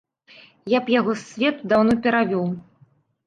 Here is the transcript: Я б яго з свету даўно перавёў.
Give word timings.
Я 0.73 0.79
б 0.85 0.93
яго 0.99 1.11
з 1.19 1.25
свету 1.31 1.69
даўно 1.73 1.93
перавёў. 2.05 2.45